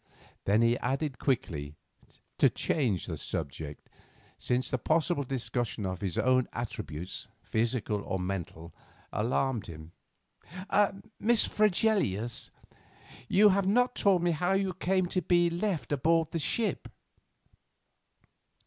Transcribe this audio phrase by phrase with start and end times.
[0.45, 1.75] Then he added quickly,
[2.39, 3.87] to change the subject,
[4.39, 8.73] since the possible discussion of his own attributes, physical or mental,
[9.13, 9.91] alarmed him,
[11.19, 12.49] "Miss Fregelius,
[13.29, 16.87] you have not told me how you came to be left aboard the ship."